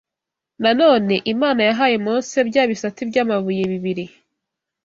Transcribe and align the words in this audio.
Nanone 0.61 1.15
Imana 1.33 1.61
yahaye 1.69 1.95
Mose 2.05 2.39
bya 2.49 2.63
bisate 2.69 3.01
by’amabuye 3.09 3.63
bibiri. 3.71 4.05